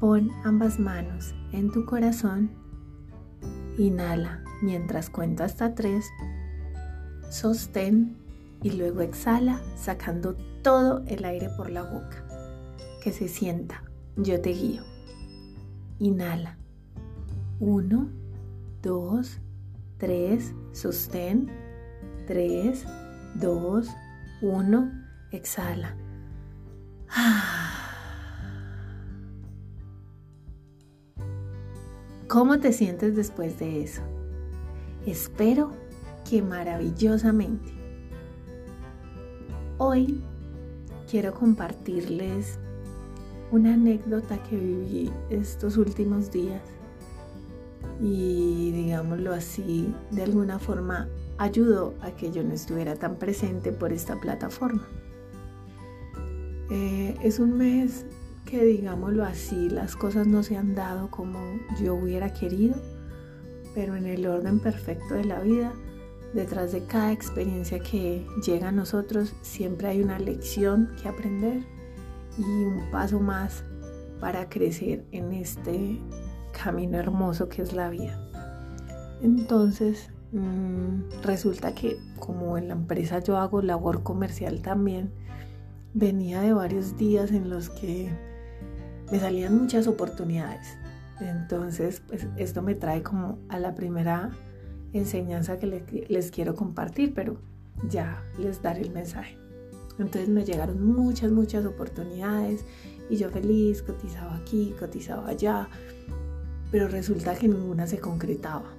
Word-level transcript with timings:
Pon 0.00 0.30
ambas 0.44 0.78
manos 0.78 1.34
en 1.52 1.72
tu 1.72 1.84
corazón. 1.84 2.50
Inhala 3.78 4.44
mientras 4.62 5.10
cuento 5.10 5.42
hasta 5.42 5.74
tres. 5.74 6.06
Sostén 7.30 8.16
y 8.62 8.70
luego 8.70 9.00
exhala 9.00 9.60
sacando 9.76 10.36
todo 10.62 11.02
el 11.08 11.24
aire 11.24 11.48
por 11.56 11.70
la 11.70 11.82
boca. 11.82 12.24
Que 13.02 13.10
se 13.10 13.26
sienta. 13.26 13.82
Yo 14.16 14.40
te 14.40 14.50
guío. 14.50 14.82
Inhala. 15.98 16.58
Uno, 17.58 18.08
dos, 18.82 19.40
tres. 19.96 20.54
Sostén. 20.70 21.50
Tres, 22.28 22.84
dos, 23.34 23.88
uno. 24.42 24.92
Exhala. 25.32 25.96
¿Cómo 32.28 32.60
te 32.60 32.74
sientes 32.74 33.16
después 33.16 33.58
de 33.58 33.82
eso? 33.82 34.02
Espero 35.06 35.72
que 36.28 36.42
maravillosamente. 36.42 37.72
Hoy 39.78 40.22
quiero 41.10 41.32
compartirles 41.32 42.58
una 43.50 43.72
anécdota 43.72 44.42
que 44.42 44.56
viví 44.56 45.10
estos 45.30 45.78
últimos 45.78 46.30
días 46.30 46.60
y 47.98 48.72
digámoslo 48.72 49.32
así, 49.32 49.94
de 50.10 50.24
alguna 50.24 50.58
forma 50.58 51.08
ayudó 51.38 51.94
a 52.02 52.10
que 52.10 52.30
yo 52.30 52.44
no 52.44 52.52
estuviera 52.52 52.94
tan 52.94 53.16
presente 53.16 53.72
por 53.72 53.90
esta 53.90 54.20
plataforma. 54.20 54.86
Eh, 56.70 57.16
es 57.22 57.38
un 57.38 57.56
mes 57.56 58.04
que 58.48 58.64
digámoslo 58.64 59.24
así, 59.24 59.68
las 59.68 59.94
cosas 59.94 60.26
no 60.26 60.42
se 60.42 60.56
han 60.56 60.74
dado 60.74 61.10
como 61.10 61.38
yo 61.82 61.94
hubiera 61.94 62.32
querido, 62.32 62.76
pero 63.74 63.94
en 63.94 64.06
el 64.06 64.26
orden 64.26 64.58
perfecto 64.58 65.14
de 65.14 65.24
la 65.24 65.40
vida, 65.40 65.74
detrás 66.32 66.72
de 66.72 66.84
cada 66.84 67.12
experiencia 67.12 67.78
que 67.78 68.26
llega 68.42 68.68
a 68.68 68.72
nosotros, 68.72 69.34
siempre 69.42 69.88
hay 69.88 70.00
una 70.00 70.18
lección 70.18 70.90
que 71.00 71.08
aprender 71.08 71.62
y 72.38 72.42
un 72.42 72.90
paso 72.90 73.20
más 73.20 73.64
para 74.18 74.48
crecer 74.48 75.04
en 75.12 75.32
este 75.32 76.00
camino 76.52 76.96
hermoso 76.96 77.50
que 77.50 77.60
es 77.60 77.74
la 77.74 77.90
vida. 77.90 78.18
Entonces, 79.20 80.10
mm, 80.32 81.20
resulta 81.22 81.74
que 81.74 81.98
como 82.18 82.56
en 82.56 82.68
la 82.68 82.74
empresa 82.74 83.18
yo 83.18 83.36
hago 83.36 83.60
labor 83.60 84.02
comercial 84.02 84.62
también, 84.62 85.12
venía 85.92 86.40
de 86.40 86.54
varios 86.54 86.96
días 86.96 87.30
en 87.30 87.50
los 87.50 87.68
que 87.68 88.10
me 89.10 89.18
salían 89.18 89.56
muchas 89.58 89.86
oportunidades. 89.86 90.66
Entonces, 91.20 92.02
pues 92.06 92.26
esto 92.36 92.62
me 92.62 92.74
trae 92.74 93.02
como 93.02 93.38
a 93.48 93.58
la 93.58 93.74
primera 93.74 94.30
enseñanza 94.92 95.58
que 95.58 96.06
les, 96.08 96.30
quiero 96.30 96.54
compartir, 96.54 97.12
pero 97.14 97.38
ya 97.88 98.22
les 98.38 98.62
daré 98.62 98.82
el 98.82 98.90
mensaje. 98.90 99.36
Entonces 99.98 100.28
me 100.28 100.44
llegaron 100.44 100.84
muchas, 100.84 101.32
muchas 101.32 101.64
oportunidades 101.66 102.64
y 103.10 103.16
yo 103.16 103.30
feliz, 103.30 103.82
cotizaba 103.82 104.36
aquí, 104.36 104.74
cotizaba 104.78 105.28
allá, 105.28 105.68
pero 106.70 106.88
resulta 106.88 107.34
que 107.34 107.48
ninguna 107.48 107.86
se 107.86 107.98
concretaba. 107.98 108.70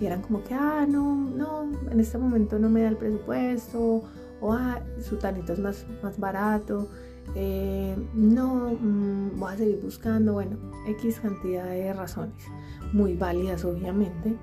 Y 0.00 0.06
eran 0.06 0.22
como 0.22 0.44
que, 0.44 0.54
ah, 0.54 0.86
no, 0.88 1.16
no, 1.16 1.72
en 1.90 2.00
este 2.00 2.18
momento 2.18 2.58
no 2.58 2.68
me 2.68 2.82
da 2.82 2.88
el 2.88 2.96
presupuesto, 2.96 4.04
o 4.40 4.52
ah, 4.52 4.80
su 5.00 5.16
tanito 5.16 5.54
es 5.54 5.58
más, 5.58 5.86
más 6.02 6.18
barato, 6.20 6.88
eh, 7.34 7.96
no, 8.14 8.70
mm, 8.80 9.38
voy 9.38 9.52
a 9.52 9.56
seguir 9.56 9.80
buscando, 9.82 10.34
bueno, 10.34 10.56
X 10.86 11.20
cantidad 11.20 11.66
de 11.66 11.92
razones, 11.92 12.44
muy 12.92 13.14
válidas 13.14 13.64
obviamente, 13.64 14.36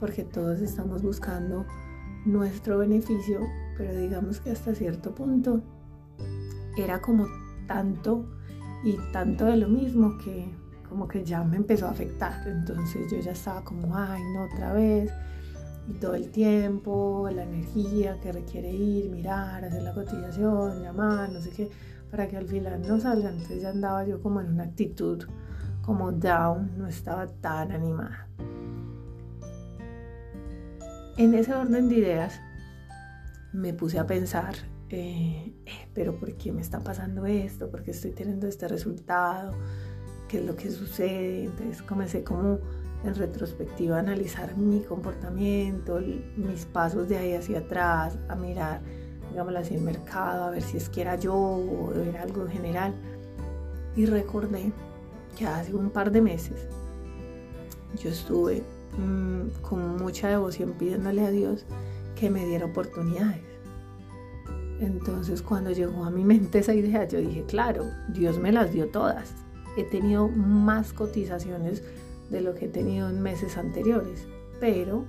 porque 0.00 0.24
todos 0.24 0.60
estamos 0.60 1.02
buscando 1.02 1.66
nuestro 2.24 2.78
beneficio, 2.78 3.40
pero 3.76 3.94
digamos 3.96 4.40
que 4.40 4.50
hasta 4.50 4.74
cierto 4.74 5.14
punto 5.14 5.62
era 6.76 7.00
como 7.00 7.26
tanto 7.66 8.24
y 8.84 8.96
tanto 9.12 9.44
de 9.44 9.56
lo 9.56 9.68
mismo 9.68 10.18
que 10.18 10.52
como 10.88 11.08
que 11.08 11.24
ya 11.24 11.42
me 11.42 11.56
empezó 11.56 11.86
a 11.86 11.90
afectar, 11.90 12.46
entonces 12.46 13.10
yo 13.10 13.18
ya 13.18 13.32
estaba 13.32 13.64
como, 13.64 13.96
ay, 13.96 14.20
no 14.34 14.44
otra 14.44 14.74
vez, 14.74 15.10
y 15.88 15.94
todo 15.94 16.14
el 16.14 16.30
tiempo, 16.30 17.28
la 17.34 17.44
energía 17.44 18.20
que 18.20 18.30
requiere 18.30 18.70
ir, 18.70 19.10
mirar, 19.10 19.64
hacer 19.64 19.82
la 19.82 19.94
cotización, 19.94 20.82
llamar, 20.82 21.30
no 21.30 21.40
sé 21.40 21.50
qué, 21.50 21.70
para 22.12 22.28
que 22.28 22.36
al 22.36 22.46
final 22.46 22.86
no 22.86 23.00
salgan. 23.00 23.32
Entonces 23.32 23.62
ya 23.62 23.70
andaba 23.70 24.04
yo 24.04 24.20
como 24.20 24.40
en 24.40 24.48
una 24.48 24.64
actitud 24.64 25.24
como 25.80 26.12
down, 26.12 26.78
no 26.78 26.86
estaba 26.86 27.26
tan 27.26 27.72
animada. 27.72 28.28
En 31.16 31.34
ese 31.34 31.52
orden 31.54 31.88
de 31.88 31.96
ideas 31.96 32.40
me 33.52 33.74
puse 33.74 33.98
a 33.98 34.06
pensar, 34.06 34.54
eh, 34.90 35.52
eh, 35.66 35.88
pero 35.92 36.18
¿por 36.20 36.36
qué 36.36 36.52
me 36.52 36.60
está 36.60 36.80
pasando 36.80 37.26
esto? 37.26 37.70
¿Por 37.70 37.82
qué 37.82 37.90
estoy 37.90 38.12
teniendo 38.12 38.46
este 38.46 38.68
resultado? 38.68 39.52
¿Qué 40.28 40.38
es 40.38 40.46
lo 40.46 40.54
que 40.54 40.70
sucede? 40.70 41.44
Entonces 41.44 41.82
comencé 41.82 42.22
como 42.22 42.60
en 43.04 43.14
retrospectiva 43.14 43.96
a 43.96 44.00
analizar 44.00 44.56
mi 44.56 44.80
comportamiento, 44.80 45.98
mis 46.36 46.66
pasos 46.66 47.08
de 47.08 47.16
ahí 47.16 47.34
hacia 47.34 47.60
atrás, 47.60 48.18
a 48.28 48.36
mirar 48.36 48.82
digámoslo 49.32 49.58
así, 49.58 49.74
el 49.74 49.82
mercado, 49.82 50.44
a 50.44 50.50
ver 50.50 50.62
si 50.62 50.76
es 50.76 50.90
que 50.90 51.00
era 51.00 51.16
yo 51.16 51.34
o 51.34 51.92
era 51.94 52.22
algo 52.22 52.46
general. 52.46 52.94
Y 53.96 54.06
recordé 54.06 54.72
que 55.36 55.46
hace 55.46 55.74
un 55.74 55.90
par 55.90 56.12
de 56.12 56.20
meses 56.20 56.68
yo 58.02 58.10
estuve 58.10 58.62
mm, 58.98 59.62
con 59.62 59.96
mucha 59.96 60.28
devoción 60.28 60.72
pidiéndole 60.72 61.24
a 61.24 61.30
Dios 61.30 61.64
que 62.14 62.30
me 62.30 62.44
diera 62.44 62.66
oportunidades. 62.66 63.42
Entonces 64.80 65.42
cuando 65.42 65.70
llegó 65.70 66.04
a 66.04 66.10
mi 66.10 66.24
mente 66.24 66.58
esa 66.58 66.74
idea, 66.74 67.06
yo 67.08 67.18
dije, 67.18 67.44
claro, 67.46 67.86
Dios 68.08 68.38
me 68.38 68.52
las 68.52 68.72
dio 68.72 68.88
todas. 68.88 69.32
He 69.78 69.84
tenido 69.84 70.28
más 70.28 70.92
cotizaciones 70.92 71.82
de 72.30 72.40
lo 72.42 72.54
que 72.54 72.66
he 72.66 72.68
tenido 72.68 73.08
en 73.08 73.22
meses 73.22 73.56
anteriores, 73.56 74.26
pero 74.60 75.04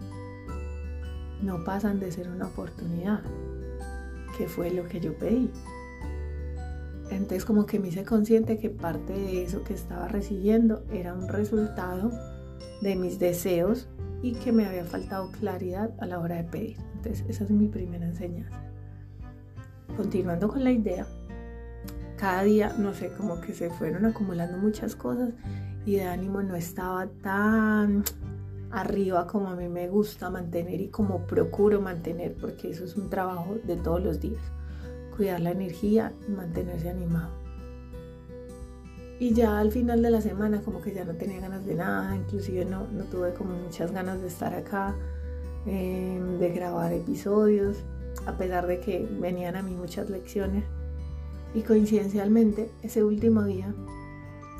no 1.41 1.63
pasan 1.65 1.99
de 1.99 2.11
ser 2.11 2.29
una 2.29 2.47
oportunidad 2.47 3.21
que 4.37 4.47
fue 4.47 4.71
lo 4.71 4.87
que 4.87 4.99
yo 4.99 5.13
pedí. 5.17 5.49
Entonces 7.09 7.45
como 7.45 7.65
que 7.65 7.79
me 7.79 7.89
hice 7.89 8.03
consciente 8.03 8.57
que 8.57 8.69
parte 8.69 9.13
de 9.13 9.43
eso 9.43 9.63
que 9.63 9.73
estaba 9.73 10.07
recibiendo 10.07 10.83
era 10.91 11.13
un 11.13 11.27
resultado 11.27 12.11
de 12.81 12.95
mis 12.95 13.19
deseos 13.19 13.87
y 14.21 14.33
que 14.33 14.51
me 14.51 14.65
había 14.65 14.85
faltado 14.85 15.31
claridad 15.31 15.91
a 15.99 16.05
la 16.05 16.19
hora 16.19 16.37
de 16.37 16.43
pedir. 16.45 16.77
Entonces 16.95 17.25
esa 17.27 17.43
es 17.43 17.51
mi 17.51 17.67
primera 17.67 18.05
enseñanza. 18.05 18.59
Continuando 19.95 20.47
con 20.47 20.63
la 20.63 20.71
idea, 20.71 21.05
cada 22.17 22.43
día, 22.43 22.73
no 22.77 22.93
sé, 22.93 23.11
como 23.11 23.41
que 23.41 23.53
se 23.53 23.69
fueron 23.69 24.05
acumulando 24.05 24.57
muchas 24.57 24.95
cosas 24.95 25.33
y 25.85 25.95
de 25.95 26.05
ánimo 26.05 26.41
no 26.41 26.55
estaba 26.55 27.07
tan 27.21 28.03
arriba 28.73 29.27
como 29.27 29.49
a 29.49 29.55
mí 29.55 29.67
me 29.69 29.87
gusta 29.87 30.31
mantener 30.31 30.81
y 30.81 30.87
como 30.87 31.27
procuro 31.27 31.79
mantener, 31.79 32.35
porque 32.35 32.71
eso 32.71 32.83
es 32.83 32.95
un 32.95 33.09
trabajo 33.09 33.55
de 33.63 33.75
todos 33.75 34.03
los 34.03 34.19
días. 34.19 34.41
Cuidar 35.15 35.41
la 35.41 35.51
energía 35.51 36.11
y 36.27 36.31
mantenerse 36.31 36.89
animado. 36.89 37.29
Y 39.19 39.33
ya 39.33 39.59
al 39.59 39.71
final 39.71 40.01
de 40.01 40.09
la 40.09 40.21
semana 40.21 40.61
como 40.63 40.81
que 40.81 40.91
ya 40.91 41.05
no 41.05 41.13
tenía 41.13 41.39
ganas 41.39 41.65
de 41.65 41.75
nada, 41.75 42.15
inclusive 42.15 42.65
no, 42.65 42.87
no 42.87 43.03
tuve 43.05 43.33
como 43.33 43.55
muchas 43.55 43.91
ganas 43.91 44.19
de 44.21 44.27
estar 44.27 44.55
acá, 44.55 44.95
em, 45.67 46.39
de 46.39 46.49
grabar 46.49 46.91
episodios, 46.91 47.77
a 48.25 48.37
pesar 48.37 48.65
de 48.65 48.79
que 48.79 49.07
venían 49.19 49.55
a 49.55 49.61
mí 49.61 49.75
muchas 49.75 50.09
lecciones. 50.09 50.63
Y 51.53 51.61
coincidencialmente, 51.61 52.71
ese 52.81 53.03
último 53.03 53.43
día 53.43 53.73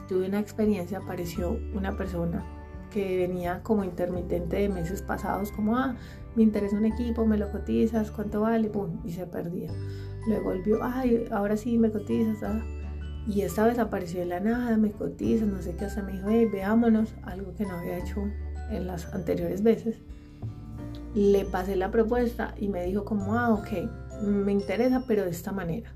tuve 0.07 0.27
una 0.27 0.39
experiencia, 0.39 1.00
apareció 1.00 1.57
una 1.74 1.98
persona 1.98 2.45
que 2.93 3.17
venía 3.17 3.61
como 3.63 3.83
intermitente 3.83 4.57
de 4.57 4.69
meses 4.69 5.01
pasados, 5.01 5.51
como, 5.51 5.75
ah, 5.75 5.95
me 6.35 6.43
interesa 6.43 6.77
un 6.77 6.85
equipo, 6.85 7.25
me 7.25 7.37
lo 7.37 7.51
cotizas, 7.51 8.11
¿cuánto 8.11 8.41
vale? 8.41 8.69
Pum, 8.69 8.99
y 9.03 9.11
se 9.11 9.25
perdía. 9.25 9.71
Luego 10.27 10.45
volvió, 10.45 10.83
ay, 10.83 11.25
ahora 11.31 11.57
sí 11.57 11.77
me 11.77 11.91
cotizas, 11.91 12.43
ah. 12.43 12.61
Y 13.27 13.41
esta 13.41 13.65
vez 13.65 13.79
apareció 13.79 14.19
de 14.19 14.25
la 14.25 14.39
nada, 14.39 14.77
me 14.77 14.91
cotiza, 14.91 15.45
no 15.45 15.61
sé 15.61 15.75
qué, 15.75 15.85
hasta 15.85 16.03
me 16.03 16.13
dijo, 16.13 16.27
hey, 16.29 16.47
veámonos, 16.51 17.15
algo 17.23 17.53
que 17.55 17.65
no 17.65 17.77
había 17.77 17.97
hecho 17.97 18.21
en 18.69 18.85
las 18.85 19.13
anteriores 19.13 19.63
veces. 19.63 19.97
Le 21.15 21.45
pasé 21.45 21.75
la 21.75 21.89
propuesta 21.89 22.53
y 22.59 22.67
me 22.67 22.85
dijo 22.85 23.05
como, 23.05 23.35
ah, 23.35 23.53
ok, 23.53 24.21
me 24.23 24.51
interesa, 24.51 25.05
pero 25.07 25.23
de 25.23 25.31
esta 25.31 25.51
manera. 25.51 25.93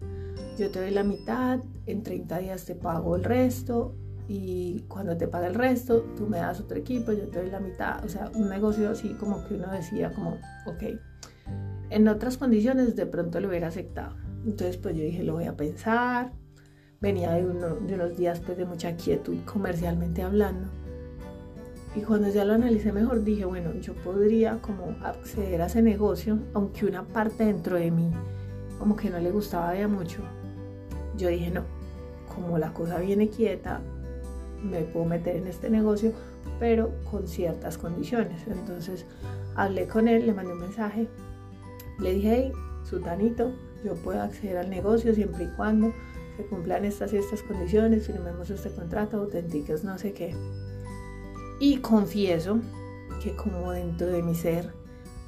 Yo 0.58 0.72
te 0.72 0.80
doy 0.80 0.92
la 0.92 1.04
mitad, 1.04 1.60
en 1.86 2.02
30 2.02 2.40
días 2.40 2.66
te 2.66 2.76
pago 2.76 3.16
el 3.16 3.24
resto 3.24 3.96
y 4.28 4.82
cuando 4.88 5.16
te 5.16 5.28
pague 5.28 5.48
el 5.48 5.56
resto, 5.56 6.02
tú 6.18 6.28
me 6.28 6.38
das 6.38 6.60
otro 6.60 6.78
equipo, 6.78 7.14
yo 7.14 7.28
te 7.30 7.40
doy 7.40 7.50
la 7.50 7.60
mitad. 7.60 8.04
O 8.04 8.10
sea, 8.10 8.30
un 8.36 8.50
negocio 8.50 8.90
así 8.90 9.14
como 9.14 9.46
que 9.48 9.56
uno 9.56 9.72
decía 9.72 10.12
como, 10.12 10.38
ok, 10.66 10.84
en 11.90 12.08
otras 12.08 12.38
condiciones 12.38 12.96
de 12.96 13.06
pronto 13.06 13.40
lo 13.40 13.48
hubiera 13.48 13.68
aceptado. 13.68 14.16
Entonces 14.46 14.78
pues 14.78 14.96
yo 14.96 15.04
dije, 15.04 15.24
lo 15.24 15.34
voy 15.34 15.46
a 15.46 15.56
pensar, 15.56 16.34
venía 17.00 17.32
de, 17.32 17.46
unos 17.46 18.18
días 18.18 18.42
pues, 18.42 18.58
de 18.58 18.66
mucha 18.66 18.96
quietud 18.98 19.38
comercialmente 19.46 20.22
hablando. 20.22 20.70
Y 21.96 22.02
cuando 22.02 22.30
ya 22.30 22.44
lo 22.46 22.54
analicé 22.54 22.92
mejor 22.92 23.24
dije, 23.24 23.46
bueno, 23.46 23.74
yo 23.80 23.96
podría 23.96 24.62
como 24.62 24.96
acceder 25.04 25.62
a 25.62 25.68
ese 25.68 25.82
negocio, 25.82 26.38
aunque 26.54 26.86
una 26.86 27.08
parte 27.08 27.46
dentro 27.46 27.78
de 27.78 27.92
mí 27.92 28.12
como 28.78 28.96
que 28.96 29.10
no 29.10 29.20
le 29.20 29.32
gustaba 29.32 29.76
ya 29.76 29.88
mucho. 29.88 30.22
Yo 31.18 31.30
dije, 31.30 31.50
no, 31.50 31.64
como 32.28 32.58
la 32.60 32.74
cosa 32.74 33.00
viene 33.00 33.30
quieta, 33.30 33.82
me 34.64 34.82
puedo 34.82 35.06
meter 35.06 35.36
en 35.36 35.48
este 35.48 35.70
negocio, 35.70 36.14
pero 36.60 36.92
con 37.10 37.28
ciertas 37.28 37.78
condiciones. 37.78 38.46
Entonces 38.48 39.06
hablé 39.56 39.88
con 39.88 40.08
él, 40.08 40.26
le 40.26 40.34
mandé 40.34 40.54
un 40.54 40.60
mensaje, 40.60 41.08
le 42.00 42.14
dije, 42.14 42.36
hey, 42.36 42.52
sutanito, 42.84 43.52
yo 43.84 43.96
puedo 43.96 44.22
acceder 44.22 44.58
al 44.58 44.70
negocio 44.70 45.14
siempre 45.14 45.46
y 45.46 45.56
cuando 45.56 45.94
se 46.36 46.44
cumplan 46.46 46.86
estas 46.86 47.14
y 47.14 47.18
estas 47.18 47.42
condiciones, 47.42 48.06
firmemos 48.06 48.50
este 48.50 48.70
contrato, 48.70 49.18
autentiques 49.18 49.84
no 49.84 49.98
sé 49.98 50.14
qué. 50.14 50.36
Y 51.60 51.78
confieso 51.78 52.60
que 53.22 53.36
como 53.36 53.72
dentro 53.72 54.08
de 54.08 54.22
mi 54.22 54.36
ser, 54.36 54.72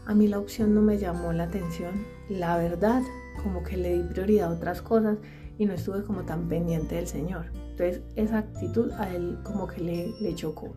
a 0.06 0.14
mí 0.14 0.28
la 0.28 0.40
opción 0.40 0.76
no 0.76 0.82
me 0.82 0.98
llamó 0.98 1.34
la 1.34 1.46
atención. 1.46 2.06
La 2.30 2.58
verdad, 2.58 3.02
como 3.44 3.64
que 3.64 3.78
le 3.78 3.98
di 3.98 4.04
prioridad 4.04 4.52
a 4.52 4.56
otras 4.56 4.82
cosas 4.82 5.18
y 5.58 5.66
no 5.66 5.74
estuve 5.74 6.04
como 6.04 6.22
tan 6.22 6.48
pendiente 6.48 6.96
del 6.96 7.08
Señor. 7.08 7.46
Entonces 7.80 8.04
esa 8.18 8.40
actitud 8.40 8.92
a 8.92 9.10
él 9.10 9.38
como 9.44 9.66
que 9.68 9.82
le, 10.20 10.36
chocó. 10.36 10.74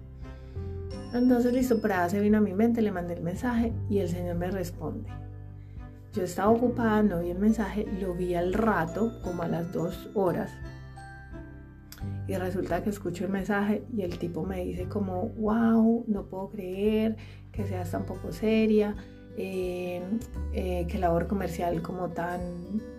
Entonces 1.12 1.52
listo, 1.52 1.80
para 1.80 2.08
se 2.08 2.20
vino 2.20 2.38
a 2.38 2.40
mi 2.40 2.52
mente, 2.52 2.80
le 2.80 2.92
mandé 2.92 3.14
el 3.14 3.22
mensaje 3.22 3.72
y 3.90 3.98
el 3.98 4.08
Señor 4.08 4.36
me 4.36 4.50
responde. 4.50 5.10
Yo 6.14 6.22
estaba 6.22 6.50
ocupada, 6.50 7.02
no 7.02 7.20
vi 7.20 7.30
el 7.30 7.38
mensaje, 7.38 7.86
lo 8.00 8.14
vi 8.14 8.34
al 8.34 8.52
rato, 8.52 9.20
como 9.24 9.42
a 9.42 9.48
las 9.48 9.72
dos 9.72 10.10
horas. 10.14 10.52
Y 12.28 12.36
resulta 12.36 12.84
que 12.84 12.90
escucho 12.90 13.24
el 13.24 13.30
mensaje 13.30 13.82
y 13.92 14.02
el 14.02 14.18
tipo 14.18 14.44
me 14.44 14.64
dice 14.64 14.88
como, 14.88 15.30
wow, 15.30 16.04
no 16.06 16.26
puedo 16.26 16.50
creer 16.50 17.16
que 17.50 17.66
seas 17.66 17.90
tan 17.90 18.06
poco 18.06 18.30
seria, 18.30 18.94
eh, 19.36 20.02
eh, 20.52 20.86
que 20.88 20.98
labor 20.98 21.26
comercial 21.26 21.82
como 21.82 22.10
tan 22.10 22.40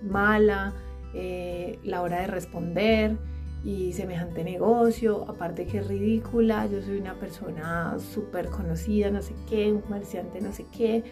mala, 0.04 0.74
eh, 1.14 1.80
la 1.84 2.02
hora 2.02 2.20
de 2.22 2.28
responder 2.28 3.18
y 3.64 3.94
semejante 3.94 4.44
negocio, 4.44 5.26
aparte 5.30 5.66
que 5.66 5.78
es 5.80 5.88
ridícula, 5.88 6.68
yo 6.68 6.82
soy 6.82 6.98
una 6.98 7.16
persona 7.16 7.98
súper 8.00 8.50
conocida, 8.50 9.10
no 9.10 9.22
sé 9.22 9.34
qué, 9.50 9.72
un 9.72 9.82
comerciante 9.82 10.42
no 10.42 10.52
sé 10.52 10.66
qué, 10.76 11.04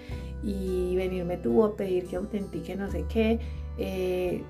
y 0.43 0.95
venirme 0.95 1.37
tú 1.37 1.63
a 1.63 1.75
pedir 1.75 2.07
que 2.07 2.17
autentique 2.17 2.75
no 2.75 2.89
sé 2.91 3.05
qué, 3.07 3.39
eh, 3.77 4.43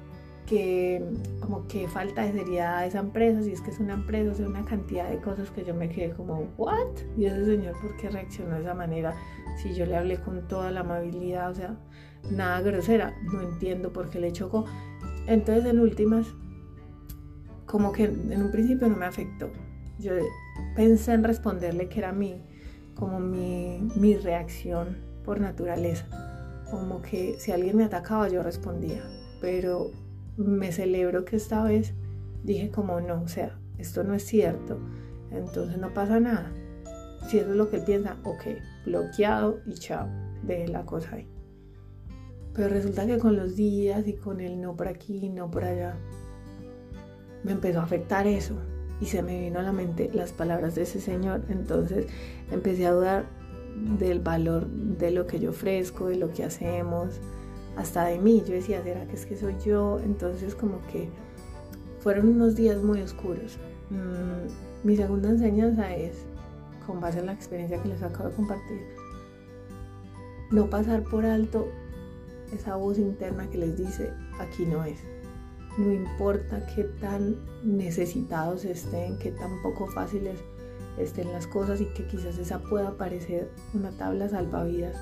que 0.47 1.03
como 1.39 1.67
que 1.67 1.87
falta 1.87 2.23
de 2.23 2.31
seriedad 2.33 2.77
a 2.79 2.85
esa 2.85 2.99
empresa, 2.99 3.43
si 3.43 3.51
es 3.51 3.61
que 3.61 3.69
es 3.69 3.79
una 3.79 3.93
empresa, 3.93 4.31
o 4.31 4.35
sea, 4.35 4.47
una 4.47 4.65
cantidad 4.65 5.09
de 5.09 5.17
cosas 5.17 5.51
que 5.51 5.63
yo 5.63 5.75
me 5.75 5.87
quedé 5.87 6.11
como, 6.13 6.49
¿what? 6.57 6.87
Y 7.17 7.25
ese 7.25 7.45
señor, 7.45 7.79
¿por 7.79 7.95
qué 7.97 8.09
reaccionó 8.09 8.55
de 8.55 8.61
esa 8.61 8.73
manera? 8.73 9.15
Si 9.61 9.75
yo 9.75 9.85
le 9.85 9.95
hablé 9.95 10.17
con 10.17 10.47
toda 10.47 10.71
la 10.71 10.79
amabilidad, 10.79 11.51
o 11.51 11.53
sea, 11.53 11.77
nada 12.31 12.61
grosera, 12.61 13.15
no 13.31 13.41
entiendo 13.41 13.93
por 13.93 14.09
qué 14.09 14.19
le 14.19 14.31
chocó. 14.31 14.65
Entonces, 15.27 15.65
en 15.65 15.79
últimas, 15.79 16.33
como 17.71 17.93
que 17.93 18.03
en 18.03 18.41
un 18.41 18.51
principio 18.51 18.89
no 18.89 18.97
me 18.97 19.05
afectó. 19.05 19.49
Yo 19.97 20.11
pensé 20.75 21.13
en 21.13 21.23
responderle 21.23 21.87
que 21.87 21.99
era 21.99 22.11
mi, 22.11 22.43
como 22.95 23.21
mi, 23.21 23.79
mi 23.95 24.15
reacción 24.15 24.97
por 25.23 25.39
naturaleza. 25.39 26.05
Como 26.69 27.01
que 27.01 27.35
si 27.39 27.53
alguien 27.53 27.77
me 27.77 27.85
atacaba 27.85 28.27
yo 28.27 28.43
respondía. 28.43 29.01
Pero 29.39 29.89
me 30.35 30.73
celebro 30.73 31.23
que 31.23 31.37
esta 31.37 31.63
vez 31.63 31.93
dije 32.43 32.69
como 32.71 32.99
no, 32.99 33.21
o 33.21 33.27
sea, 33.29 33.57
esto 33.77 34.03
no 34.03 34.15
es 34.15 34.25
cierto. 34.25 34.77
Entonces 35.31 35.77
no 35.77 35.93
pasa 35.93 36.19
nada. 36.19 36.51
Si 37.29 37.37
eso 37.37 37.51
es 37.51 37.55
lo 37.55 37.69
que 37.69 37.77
él 37.77 37.83
piensa, 37.85 38.17
ok, 38.25 38.43
bloqueado 38.85 39.61
y 39.65 39.75
chao, 39.75 40.09
de 40.43 40.67
la 40.67 40.83
cosa 40.85 41.15
ahí. 41.15 41.27
Pero 42.53 42.67
resulta 42.67 43.07
que 43.07 43.17
con 43.17 43.37
los 43.37 43.55
días 43.55 44.05
y 44.09 44.17
con 44.17 44.41
el 44.41 44.59
no 44.59 44.75
por 44.75 44.89
aquí, 44.89 45.29
no 45.29 45.49
por 45.49 45.63
allá, 45.63 45.97
me 47.43 47.51
empezó 47.51 47.79
a 47.79 47.83
afectar 47.83 48.27
eso 48.27 48.55
y 48.99 49.07
se 49.07 49.23
me 49.23 49.39
vino 49.39 49.59
a 49.59 49.63
la 49.63 49.71
mente 49.71 50.11
las 50.13 50.31
palabras 50.31 50.75
de 50.75 50.83
ese 50.83 51.01
señor. 51.01 51.41
Entonces 51.49 52.05
empecé 52.51 52.85
a 52.85 52.91
dudar 52.91 53.25
del 53.97 54.19
valor 54.19 54.67
de 54.67 55.11
lo 55.11 55.25
que 55.25 55.39
yo 55.39 55.49
ofrezco, 55.49 56.07
de 56.07 56.17
lo 56.17 56.31
que 56.31 56.43
hacemos, 56.43 57.19
hasta 57.77 58.05
de 58.05 58.19
mí. 58.19 58.43
Yo 58.45 58.53
decía, 58.53 58.83
¿será 58.83 59.05
que 59.07 59.15
es 59.15 59.25
que 59.25 59.35
soy 59.35 59.55
yo? 59.65 59.99
Entonces 60.03 60.53
como 60.55 60.79
que 60.87 61.09
fueron 61.99 62.29
unos 62.29 62.55
días 62.55 62.81
muy 62.83 63.01
oscuros. 63.01 63.57
Mm, 63.89 64.87
mi 64.87 64.95
segunda 64.95 65.29
enseñanza 65.29 65.95
es, 65.95 66.13
con 66.85 66.99
base 66.99 67.19
en 67.19 67.25
la 67.25 67.33
experiencia 67.33 67.81
que 67.81 67.89
les 67.89 68.03
acabo 68.03 68.29
de 68.29 68.35
compartir, 68.35 68.81
no 70.51 70.69
pasar 70.69 71.03
por 71.03 71.25
alto 71.25 71.67
esa 72.53 72.75
voz 72.75 72.97
interna 72.97 73.49
que 73.49 73.57
les 73.57 73.77
dice, 73.77 74.11
aquí 74.39 74.65
no 74.65 74.83
es 74.83 74.99
no 75.77 75.91
importa 75.91 76.65
qué 76.75 76.83
tan 76.83 77.35
necesitados 77.63 78.65
estén, 78.65 79.17
qué 79.19 79.31
tan 79.31 79.61
poco 79.61 79.87
fáciles 79.87 80.39
estén 80.97 81.31
las 81.31 81.47
cosas 81.47 81.81
y 81.81 81.85
que 81.85 82.05
quizás 82.05 82.37
esa 82.37 82.59
pueda 82.59 82.97
parecer 82.97 83.49
una 83.73 83.91
tabla 83.91 84.29
salvavidas. 84.29 84.95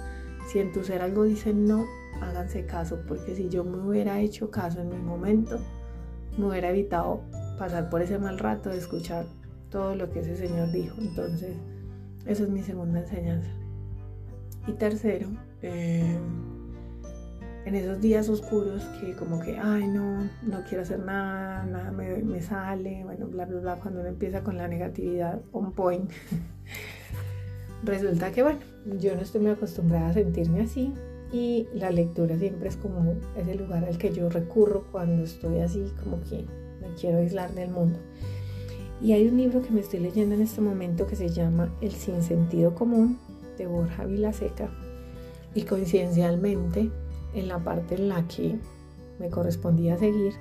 Si 0.47 0.59
en 0.59 0.71
tu 0.71 0.83
ser 0.83 1.01
algo 1.01 1.23
dice 1.23 1.53
no, 1.53 1.85
háganse 2.21 2.65
caso, 2.65 2.99
porque 3.07 3.35
si 3.35 3.49
yo 3.49 3.63
me 3.63 3.77
hubiera 3.77 4.19
hecho 4.19 4.51
caso 4.51 4.81
en 4.81 4.89
mi 4.89 4.97
momento, 4.97 5.59
me 6.37 6.47
hubiera 6.47 6.69
evitado 6.69 7.21
pasar 7.57 7.89
por 7.89 8.01
ese 8.01 8.17
mal 8.19 8.39
rato 8.39 8.69
de 8.69 8.77
escuchar 8.77 9.25
todo 9.69 9.95
lo 9.95 10.09
que 10.09 10.19
ese 10.19 10.37
Señor 10.37 10.71
dijo. 10.71 10.95
Entonces, 10.99 11.55
esa 12.25 12.43
es 12.43 12.49
mi 12.49 12.63
segunda 12.63 12.99
enseñanza. 12.99 13.49
Y 14.67 14.73
tercero, 14.73 15.29
eh, 15.61 16.17
en 17.65 17.75
esos 17.75 17.99
días 18.01 18.29
oscuros 18.29 18.83
que 18.99 19.15
como 19.15 19.39
que, 19.39 19.57
ay 19.57 19.87
no, 19.87 20.29
no 20.43 20.63
quiero 20.67 20.83
hacer 20.83 20.99
nada, 20.99 21.65
nada 21.65 21.91
me, 21.91 22.41
sale, 22.41 23.03
bueno, 23.03 23.27
bla, 23.27 23.45
bla, 23.45 23.59
bla, 23.59 23.75
cuando 23.75 23.99
uno 23.99 24.09
empieza 24.09 24.43
con 24.43 24.57
la 24.57 24.67
negatividad 24.67 25.41
on 25.51 25.73
point, 25.73 26.09
resulta 27.83 28.31
que, 28.31 28.43
bueno, 28.43 28.59
yo 28.99 29.15
no 29.15 29.21
estoy 29.21 29.41
muy 29.41 29.51
acostumbrada 29.51 30.09
a 30.09 30.13
sentirme 30.13 30.61
así 30.61 30.93
y 31.31 31.67
la 31.73 31.91
lectura 31.91 32.37
siempre 32.37 32.69
es 32.69 32.77
como 32.77 33.15
ese 33.37 33.55
lugar 33.55 33.85
al 33.85 33.97
que 33.97 34.11
yo 34.11 34.29
recurro 34.29 34.85
cuando 34.91 35.23
estoy 35.23 35.59
así, 35.59 35.85
como 36.03 36.21
que 36.21 36.45
me 36.81 36.93
quiero 36.99 37.19
aislar 37.19 37.53
del 37.53 37.69
mundo. 37.69 37.99
Y 39.01 39.13
hay 39.13 39.27
un 39.27 39.37
libro 39.37 39.61
que 39.61 39.69
me 39.69 39.79
estoy 39.79 40.01
leyendo 40.01 40.35
en 40.35 40.41
este 40.41 40.59
momento 40.59 41.07
que 41.07 41.15
se 41.15 41.29
llama 41.29 41.73
El 41.79 41.91
sinsentido 41.91 42.75
común 42.75 43.17
de 43.57 43.65
Borja 43.65 44.05
Vilaseca 44.05 44.69
y 45.53 45.63
coincidencialmente 45.63 46.89
en 47.33 47.47
la 47.47 47.59
parte 47.59 47.95
en 47.95 48.09
la 48.09 48.27
que 48.27 48.59
me 49.19 49.29
correspondía 49.29 49.97
seguir, 49.97 50.33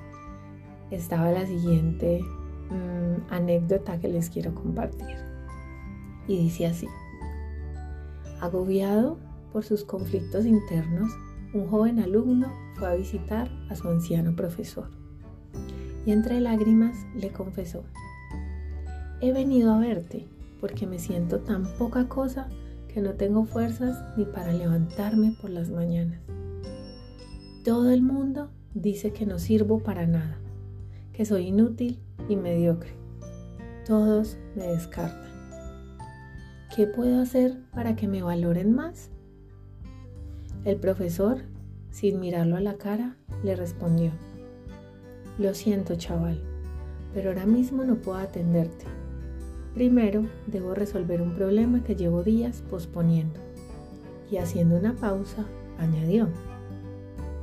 estaba 0.90 1.30
la 1.30 1.47
siguiente 1.47 2.23
mm, 2.71 3.33
anécdota 3.33 3.99
que 3.99 4.09
les 4.09 4.30
quiero 4.30 4.54
compartir. 4.54 5.16
Y 6.26 6.38
dice 6.38 6.66
así, 6.66 6.88
agobiado 8.40 9.18
por 9.52 9.64
sus 9.64 9.85
conflictos 9.85 10.47
internos, 10.47 11.11
un 11.54 11.68
joven 11.68 11.99
alumno 11.99 12.52
fue 12.75 12.88
a 12.88 12.95
visitar 12.95 13.49
a 13.71 13.75
su 13.75 13.88
anciano 13.88 14.37
profesor 14.37 14.99
y 16.09 16.12
entre 16.12 16.40
lágrimas 16.40 17.07
le 17.14 17.30
confesó, 17.30 17.85
he 19.21 19.33
venido 19.33 19.73
a 19.75 19.78
verte 19.78 20.26
porque 20.59 20.87
me 20.87 20.99
siento 20.99 21.40
tan 21.40 21.64
poca 21.76 22.09
cosa 22.09 22.49
que 22.92 23.02
no 23.02 23.12
tengo 23.12 23.45
fuerzas 23.45 24.02
ni 24.16 24.25
para 24.25 24.54
levantarme 24.54 25.37
por 25.40 25.50
las 25.50 25.68
mañanas. 25.68 26.18
Todo 27.65 27.91
el 27.91 28.03
mundo 28.03 28.50
dice 28.73 29.12
que 29.12 29.27
no 29.27 29.38
sirvo 29.38 29.81
para 29.81 30.07
nada, 30.07 30.38
que 31.12 31.25
soy 31.25 31.49
inútil 31.49 31.99
y 32.29 32.37
mediocre. 32.37 32.93
Todos 33.85 34.38
me 34.55 34.69
descartan. 34.69 35.29
¿Qué 36.75 36.87
puedo 36.87 37.21
hacer 37.21 37.59
para 37.73 37.97
que 37.97 38.07
me 38.07 38.23
valoren 38.23 38.75
más? 38.75 39.11
El 40.65 40.77
profesor, 40.77 41.43
sin 41.91 42.21
mirarlo 42.21 42.57
a 42.57 42.61
la 42.61 42.75
cara, 42.75 43.17
le 43.43 43.57
respondió, 43.57 44.12
Lo 45.38 45.53
siento, 45.53 45.97
chaval, 45.97 46.41
pero 47.12 47.31
ahora 47.31 47.47
mismo 47.47 47.85
no 47.85 47.97
puedo 47.97 48.19
atenderte. 48.19 48.85
Primero 49.75 50.27
debo 50.47 50.75
resolver 50.75 51.21
un 51.21 51.35
problema 51.35 51.83
que 51.83 51.97
llevo 51.97 52.23
días 52.23 52.62
posponiendo. 52.71 53.41
Y 54.31 54.37
haciendo 54.37 54.77
una 54.77 54.95
pausa, 54.95 55.45
añadió, 55.79 56.29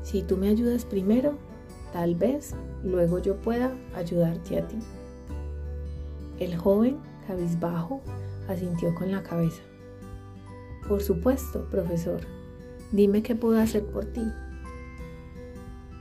si 0.06 0.22
tú 0.22 0.38
me 0.38 0.50
ayudas 0.50 0.86
primero, 0.86 1.34
tal 1.92 2.14
vez 2.14 2.54
luego 2.84 3.18
yo 3.18 3.42
pueda 3.42 3.76
ayudarte 3.96 4.60
a 4.60 4.68
ti. 4.68 4.78
El 6.40 6.56
joven, 6.56 7.00
cabizbajo, 7.26 8.02
asintió 8.48 8.94
con 8.94 9.12
la 9.12 9.24
cabeza. 9.24 9.64
Por 10.88 11.02
supuesto, 11.02 11.68
profesor, 11.72 12.22
dime 12.92 13.24
qué 13.24 13.36
puedo 13.36 13.60
hacer 13.60 13.84
por 13.84 14.06
ti. 14.06 14.22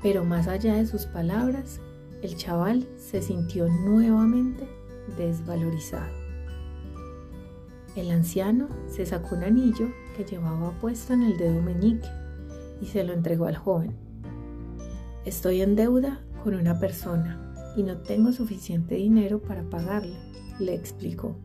Pero 0.03 0.23
más 0.23 0.49
allá 0.49 0.75
de 0.75 0.87
sus 0.87 1.07
palabras, 1.07 1.81
el 2.21 2.37
chaval 2.37 2.87
se 2.99 3.23
sintió 3.23 3.69
nuevamente 3.69 4.69
desvalorizado. 5.17 6.13
El 7.97 8.11
anciano 8.11 8.69
se 8.87 9.07
sacó 9.07 9.37
un 9.37 9.45
anillo 9.45 9.89
que 10.15 10.25
llevaba 10.25 10.79
puesto 10.79 11.15
en 11.15 11.23
el 11.23 11.39
dedo 11.39 11.63
meñique 11.63 12.24
y 12.81 12.87
se 12.87 13.05
lo 13.05 13.13
entregó 13.13 13.47
al 13.47 13.57
joven. 13.57 13.95
Estoy 15.25 15.63
en 15.63 15.77
deuda 15.77 16.21
con 16.43 16.55
una 16.55 16.79
persona 16.79 17.55
y 17.77 17.83
no 17.83 17.99
tengo 17.99 18.33
suficiente 18.33 18.97
dinero 18.97 19.41
para 19.41 19.63
pagarle, 19.65 20.17
le 20.59 20.75
explicó. 20.75 21.37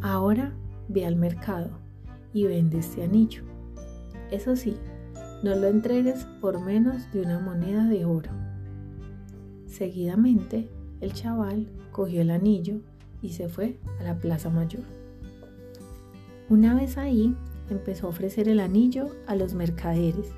Ahora 0.00 0.54
ve 0.88 1.06
al 1.06 1.16
mercado 1.16 1.70
y 2.32 2.44
vende 2.44 2.78
este 2.78 3.02
anillo. 3.02 3.42
Eso 4.30 4.56
sí, 4.56 4.76
no 5.42 5.54
lo 5.54 5.68
entregues 5.68 6.26
por 6.40 6.60
menos 6.60 7.10
de 7.12 7.20
una 7.20 7.38
moneda 7.38 7.86
de 7.86 8.04
oro. 8.04 8.30
Seguidamente, 9.66 10.70
el 11.00 11.12
chaval 11.12 11.68
cogió 11.92 12.22
el 12.22 12.30
anillo 12.30 12.80
y 13.20 13.30
se 13.30 13.48
fue 13.48 13.78
a 14.00 14.04
la 14.04 14.18
plaza 14.18 14.50
mayor. 14.50 14.84
Una 16.48 16.74
vez 16.74 16.98
ahí, 16.98 17.36
empezó 17.70 18.06
a 18.06 18.10
ofrecer 18.10 18.48
el 18.48 18.60
anillo 18.60 19.14
a 19.26 19.36
los 19.36 19.54
mercaderes, 19.54 20.32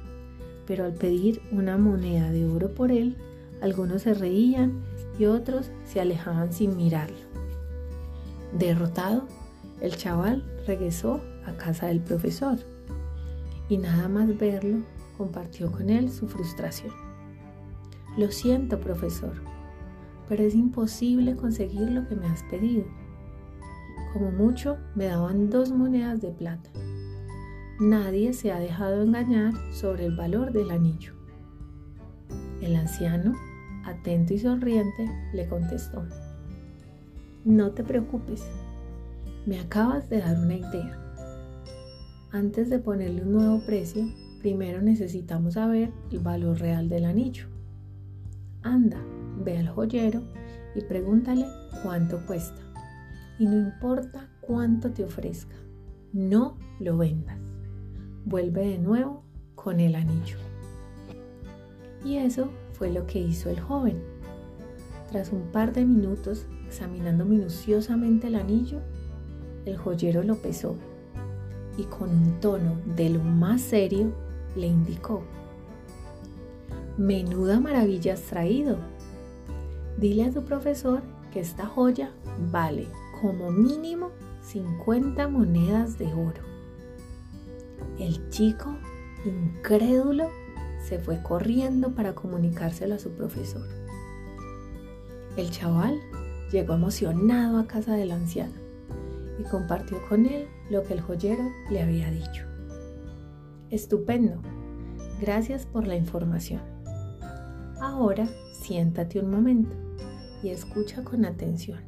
pero 0.66 0.84
al 0.84 0.94
pedir 0.94 1.40
una 1.52 1.76
moneda 1.76 2.30
de 2.30 2.46
oro 2.46 2.74
por 2.74 2.92
él, 2.92 3.16
algunos 3.60 4.02
se 4.02 4.14
reían 4.14 4.82
y 5.18 5.26
otros 5.26 5.70
se 5.84 6.00
alejaban 6.00 6.52
sin 6.52 6.76
mirarlo. 6.76 7.16
Derrotado, 8.52 9.26
el 9.80 9.96
chaval 9.96 10.44
regresó 10.66 11.20
a 11.46 11.52
casa 11.52 11.86
del 11.86 12.00
profesor 12.00 12.58
y 13.68 13.78
nada 13.78 14.08
más 14.08 14.36
verlo 14.38 14.78
compartió 15.16 15.70
con 15.72 15.90
él 15.90 16.10
su 16.10 16.28
frustración. 16.28 16.92
Lo 18.16 18.30
siento, 18.30 18.80
profesor, 18.80 19.34
pero 20.28 20.42
es 20.42 20.54
imposible 20.54 21.36
conseguir 21.36 21.90
lo 21.90 22.06
que 22.08 22.16
me 22.16 22.26
has 22.26 22.42
pedido. 22.44 22.84
Como 24.12 24.30
mucho 24.30 24.78
me 24.94 25.06
daban 25.06 25.50
dos 25.50 25.70
monedas 25.70 26.20
de 26.20 26.30
plata. 26.30 26.70
Nadie 27.78 28.32
se 28.32 28.52
ha 28.52 28.58
dejado 28.58 29.02
engañar 29.02 29.52
sobre 29.70 30.06
el 30.06 30.16
valor 30.16 30.50
del 30.50 30.70
anillo. 30.70 31.12
El 32.62 32.74
anciano, 32.74 33.34
atento 33.84 34.32
y 34.32 34.38
sonriente, 34.38 35.10
le 35.34 35.46
contestó, 35.46 36.02
No 37.44 37.72
te 37.72 37.84
preocupes, 37.84 38.46
me 39.44 39.60
acabas 39.60 40.08
de 40.08 40.20
dar 40.20 40.38
una 40.38 40.54
idea. 40.54 40.98
Antes 42.32 42.70
de 42.70 42.78
ponerle 42.78 43.22
un 43.22 43.32
nuevo 43.32 43.60
precio, 43.66 44.06
primero 44.40 44.80
necesitamos 44.80 45.54
saber 45.54 45.92
el 46.10 46.20
valor 46.20 46.58
real 46.58 46.88
del 46.88 47.04
anillo. 47.04 47.46
Anda, 48.62 49.04
ve 49.44 49.58
al 49.58 49.68
joyero 49.68 50.22
y 50.74 50.80
pregúntale 50.80 51.44
cuánto 51.82 52.24
cuesta. 52.24 52.62
Y 53.38 53.44
no 53.44 53.58
importa 53.58 54.30
cuánto 54.40 54.90
te 54.92 55.04
ofrezca, 55.04 55.56
no 56.14 56.56
lo 56.80 56.96
vendas. 56.96 57.45
Vuelve 58.26 58.66
de 58.66 58.78
nuevo 58.78 59.22
con 59.54 59.78
el 59.78 59.94
anillo. 59.94 60.36
Y 62.04 62.16
eso 62.16 62.50
fue 62.72 62.90
lo 62.90 63.06
que 63.06 63.20
hizo 63.20 63.48
el 63.50 63.60
joven. 63.60 64.02
Tras 65.12 65.30
un 65.32 65.42
par 65.52 65.72
de 65.72 65.84
minutos 65.84 66.44
examinando 66.66 67.24
minuciosamente 67.24 68.26
el 68.26 68.34
anillo, 68.34 68.80
el 69.64 69.76
joyero 69.76 70.24
lo 70.24 70.34
pesó 70.36 70.76
y 71.78 71.84
con 71.84 72.10
un 72.10 72.40
tono 72.40 72.80
de 72.96 73.10
lo 73.10 73.22
más 73.22 73.60
serio 73.60 74.12
le 74.56 74.66
indicó, 74.66 75.22
Menuda 76.96 77.60
maravilla 77.60 78.14
has 78.14 78.22
traído. 78.22 78.78
Dile 79.98 80.24
a 80.24 80.32
tu 80.32 80.42
profesor 80.42 81.00
que 81.32 81.38
esta 81.38 81.64
joya 81.64 82.10
vale 82.50 82.88
como 83.22 83.52
mínimo 83.52 84.10
50 84.42 85.28
monedas 85.28 85.96
de 85.96 86.12
oro. 86.12 86.55
El 87.98 88.28
chico, 88.28 88.76
incrédulo, 89.24 90.28
se 90.86 90.98
fue 90.98 91.22
corriendo 91.22 91.94
para 91.94 92.14
comunicárselo 92.14 92.94
a 92.94 92.98
su 92.98 93.10
profesor. 93.12 93.66
El 95.36 95.50
chaval 95.50 96.00
llegó 96.52 96.74
emocionado 96.74 97.58
a 97.58 97.66
casa 97.66 97.94
del 97.94 98.12
anciano 98.12 98.54
y 99.38 99.42
compartió 99.44 99.98
con 100.08 100.26
él 100.26 100.46
lo 100.70 100.82
que 100.82 100.94
el 100.94 101.00
joyero 101.00 101.42
le 101.70 101.82
había 101.82 102.10
dicho. 102.10 102.44
Estupendo. 103.70 104.40
Gracias 105.20 105.66
por 105.66 105.86
la 105.86 105.96
información. 105.96 106.60
Ahora 107.80 108.28
siéntate 108.52 109.20
un 109.20 109.30
momento 109.30 109.74
y 110.42 110.50
escucha 110.50 111.02
con 111.02 111.24
atención. 111.24 111.80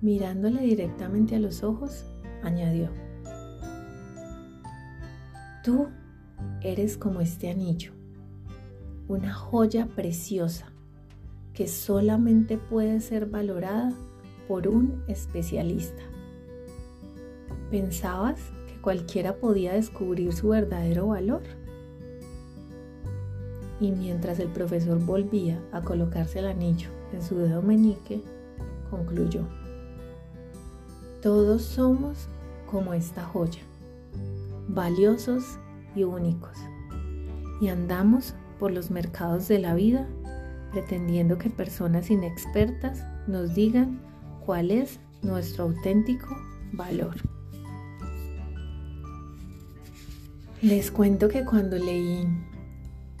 Mirándole 0.00 0.62
directamente 0.62 1.36
a 1.36 1.40
los 1.40 1.62
ojos, 1.62 2.04
añadió, 2.42 2.90
Tú 5.66 5.88
eres 6.62 6.96
como 6.96 7.20
este 7.20 7.50
anillo, 7.50 7.90
una 9.08 9.34
joya 9.34 9.88
preciosa 9.96 10.66
que 11.54 11.66
solamente 11.66 12.56
puede 12.56 13.00
ser 13.00 13.26
valorada 13.26 13.92
por 14.46 14.68
un 14.68 15.02
especialista. 15.08 16.04
¿Pensabas 17.68 18.38
que 18.68 18.80
cualquiera 18.80 19.38
podía 19.38 19.72
descubrir 19.72 20.32
su 20.32 20.50
verdadero 20.50 21.08
valor? 21.08 21.42
Y 23.80 23.90
mientras 23.90 24.38
el 24.38 24.50
profesor 24.50 25.04
volvía 25.04 25.60
a 25.72 25.80
colocarse 25.80 26.38
el 26.38 26.46
anillo 26.46 26.90
en 27.12 27.22
su 27.22 27.38
dedo 27.38 27.60
meñique, 27.60 28.22
concluyó, 28.88 29.42
todos 31.20 31.62
somos 31.62 32.28
como 32.70 32.94
esta 32.94 33.24
joya, 33.24 33.62
valiosos 34.68 35.58
y 35.94 36.04
únicos, 36.04 36.58
y 37.60 37.68
andamos 37.68 38.34
por 38.58 38.72
los 38.72 38.90
mercados 38.90 39.48
de 39.48 39.58
la 39.58 39.74
vida 39.74 40.08
pretendiendo 40.72 41.38
que 41.38 41.50
personas 41.50 42.10
inexpertas 42.10 43.02
nos 43.26 43.54
digan 43.54 44.00
cuál 44.44 44.70
es 44.70 45.00
nuestro 45.22 45.64
auténtico 45.64 46.28
valor. 46.72 47.16
Les 50.62 50.90
cuento 50.90 51.28
que 51.28 51.44
cuando 51.44 51.76
leí 51.76 52.26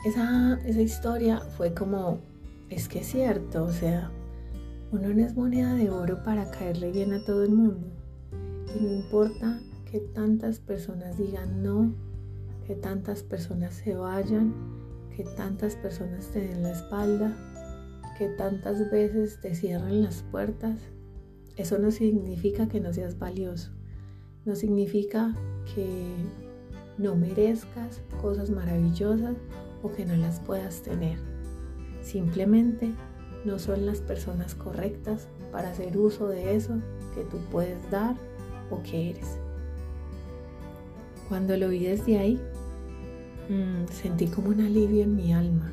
esa, 0.04 0.58
esa 0.64 0.80
historia 0.80 1.40
fue 1.56 1.74
como, 1.74 2.20
es 2.70 2.88
que 2.88 3.00
es 3.00 3.06
cierto, 3.06 3.64
o 3.64 3.72
sea, 3.72 4.10
uno 4.92 5.08
no 5.08 5.24
es 5.24 5.34
moneda 5.34 5.74
de 5.74 5.90
oro 5.90 6.22
para 6.22 6.50
caerle 6.50 6.92
bien 6.92 7.12
a 7.12 7.24
todo 7.24 7.44
el 7.44 7.52
mundo. 7.52 7.86
Y 8.78 8.84
no 8.84 8.92
importa 8.94 9.60
que 9.90 10.00
tantas 10.00 10.58
personas 10.58 11.16
digan 11.16 11.62
no, 11.62 11.94
que 12.66 12.74
tantas 12.74 13.22
personas 13.22 13.74
se 13.74 13.94
vayan, 13.94 14.54
que 15.16 15.24
tantas 15.24 15.76
personas 15.76 16.26
te 16.28 16.40
den 16.40 16.62
la 16.62 16.72
espalda, 16.72 17.34
que 18.18 18.28
tantas 18.28 18.90
veces 18.90 19.40
te 19.40 19.54
cierren 19.54 20.02
las 20.02 20.22
puertas, 20.22 20.80
eso 21.56 21.78
no 21.78 21.90
significa 21.90 22.68
que 22.68 22.80
no 22.80 22.92
seas 22.92 23.18
valioso. 23.18 23.70
No 24.44 24.54
significa 24.54 25.34
que 25.74 26.14
no 26.98 27.16
merezcas 27.16 28.02
cosas 28.20 28.50
maravillosas 28.50 29.36
o 29.82 29.90
que 29.92 30.04
no 30.04 30.16
las 30.16 30.40
puedas 30.40 30.82
tener. 30.82 31.18
Simplemente 32.02 32.92
no 33.44 33.58
son 33.58 33.86
las 33.86 34.00
personas 34.00 34.54
correctas 34.54 35.28
para 35.52 35.70
hacer 35.70 35.96
uso 35.96 36.28
de 36.28 36.56
eso 36.56 36.74
que 37.14 37.22
tú 37.22 37.38
puedes 37.50 37.90
dar 37.90 38.16
o 38.70 38.82
que 38.82 39.10
eres. 39.10 39.38
Cuando 41.28 41.56
lo 41.56 41.68
vi 41.68 41.80
desde 41.80 42.18
ahí, 42.18 42.40
mm, 43.48 43.88
sentí 43.90 44.28
como 44.28 44.48
un 44.48 44.60
alivio 44.60 45.02
en 45.02 45.16
mi 45.16 45.32
alma. 45.32 45.72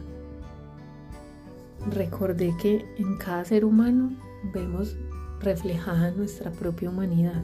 Recordé 1.92 2.56
que 2.62 2.86
en 2.98 3.18
cada 3.18 3.46
ser 3.46 3.66
humano 3.66 4.12
vemos 4.54 4.96
reflejada 5.42 6.12
nuestra 6.12 6.52
propia 6.52 6.90
humanidad. 6.90 7.44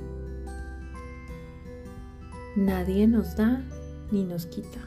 Nadie 2.56 3.08
nos 3.08 3.36
da 3.36 3.62
ni 4.12 4.24
nos 4.24 4.46
quita. 4.48 4.80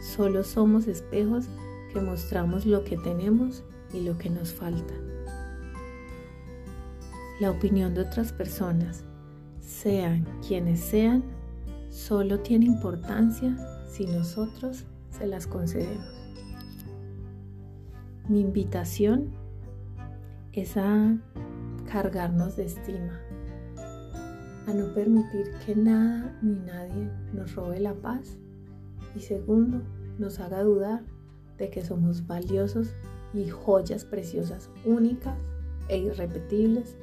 Solo 0.00 0.44
somos 0.44 0.86
espejos 0.86 1.46
que 1.92 2.00
mostramos 2.00 2.66
lo 2.66 2.84
que 2.84 2.96
tenemos 2.98 3.62
y 3.92 4.00
lo 4.02 4.18
que 4.18 4.28
nos 4.28 4.52
falta. 4.52 4.94
La 7.40 7.50
opinión 7.50 7.94
de 7.94 8.02
otras 8.02 8.32
personas, 8.32 9.02
sean 9.60 10.26
quienes 10.46 10.80
sean, 10.80 11.22
solo 11.90 12.40
tiene 12.40 12.66
importancia 12.66 13.56
si 13.86 14.06
nosotros 14.06 14.86
se 15.10 15.26
las 15.26 15.46
concedemos. 15.46 16.06
Mi 18.28 18.40
invitación 18.40 19.32
es 20.52 20.76
a 20.76 21.16
cargarnos 21.90 22.56
de 22.56 22.66
estima, 22.66 23.20
a 24.66 24.72
no 24.72 24.94
permitir 24.94 25.50
que 25.66 25.74
nada 25.74 26.38
ni 26.40 26.54
nadie 26.54 27.10
nos 27.32 27.54
robe 27.56 27.80
la 27.80 27.94
paz 27.94 28.38
y 29.16 29.20
segundo, 29.20 29.82
nos 30.18 30.38
haga 30.38 30.62
dudar 30.62 31.02
de 31.58 31.70
que 31.70 31.82
somos 31.82 32.26
valiosos 32.26 32.94
y 33.34 33.48
joyas 33.48 34.04
preciosas, 34.04 34.70
únicas 34.84 35.36
e 35.88 35.98
irrepetibles, 35.98 36.96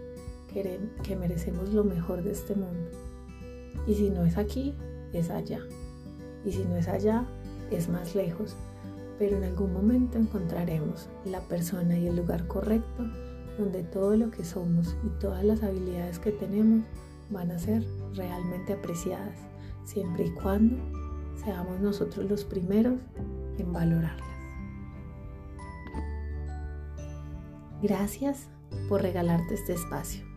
que, 0.53 0.79
que 1.03 1.15
merecemos 1.15 1.73
lo 1.73 1.83
mejor 1.83 2.23
de 2.23 2.31
este 2.31 2.55
mundo. 2.55 2.89
Y 3.85 3.95
si 3.95 4.09
no 4.09 4.25
es 4.25 4.37
aquí, 4.37 4.75
es 5.13 5.29
allá. 5.29 5.59
Y 6.45 6.51
si 6.51 6.63
no 6.65 6.75
es 6.75 6.87
allá, 6.87 7.25
es 7.71 7.89
más 7.89 8.15
lejos. 8.15 8.55
Pero 9.19 9.37
en 9.37 9.43
algún 9.43 9.73
momento 9.73 10.17
encontraremos 10.17 11.09
la 11.25 11.41
persona 11.41 11.97
y 11.97 12.07
el 12.07 12.15
lugar 12.15 12.47
correcto 12.47 13.03
donde 13.57 13.83
todo 13.83 14.15
lo 14.15 14.29
que 14.29 14.45
somos 14.45 14.95
y 15.03 15.09
todas 15.19 15.43
las 15.43 15.63
habilidades 15.63 16.19
que 16.19 16.31
tenemos 16.31 16.83
van 17.29 17.51
a 17.51 17.59
ser 17.59 17.83
realmente 18.13 18.73
apreciadas, 18.73 19.39
siempre 19.83 20.27
y 20.27 20.31
cuando 20.31 20.77
seamos 21.43 21.79
nosotros 21.79 22.29
los 22.29 22.45
primeros 22.45 22.99
en 23.57 23.73
valorarlas. 23.73 24.27
Gracias 27.81 28.47
por 28.89 29.01
regalarte 29.01 29.55
este 29.55 29.73
espacio 29.73 30.36